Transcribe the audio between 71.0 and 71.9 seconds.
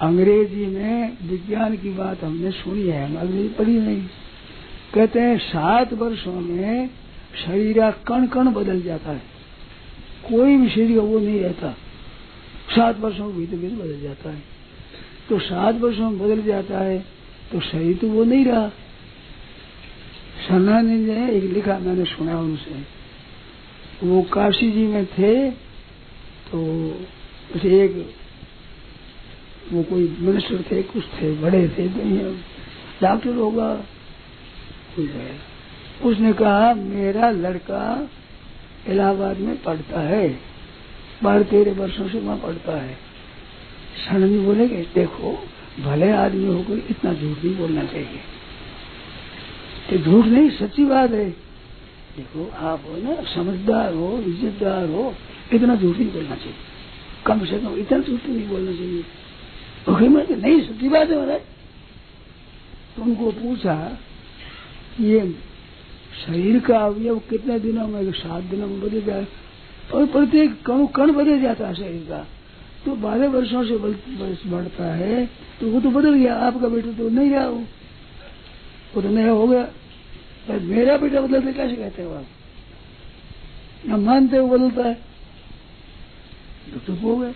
बदल जाता है